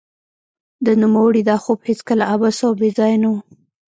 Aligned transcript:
د 0.85 0.87
نوموړي 1.01 1.41
دا 1.49 1.55
خوب 1.63 1.79
هېڅکله 1.89 2.23
عبث 2.33 2.57
او 2.65 2.71
بې 2.79 2.89
ځای 2.97 3.13
نه 3.21 3.27
و 3.31 3.35